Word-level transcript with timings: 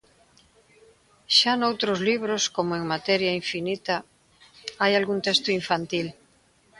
Xa 1.37 1.53
noutros 1.55 1.99
libros, 2.09 2.43
como 2.55 2.71
en 2.79 2.83
"Materia 2.93 3.37
infinita", 3.41 3.95
hai 4.81 4.91
algún 4.95 5.19
texto 5.27 5.49
infantil. 5.59 6.07